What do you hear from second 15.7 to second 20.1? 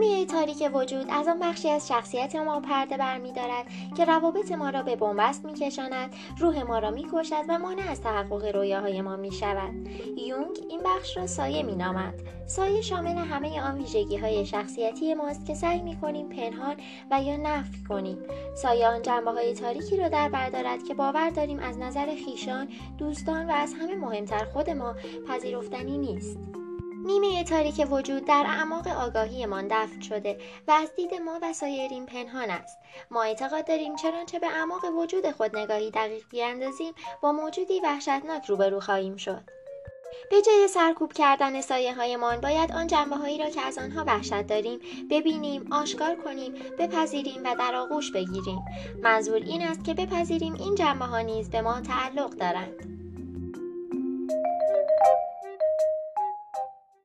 می‌کنیم پنهان و یا نفی کنیم. سایه آن جنبه های تاریکی را